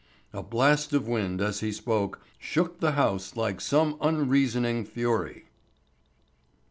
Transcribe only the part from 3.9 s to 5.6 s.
unreasoning fury.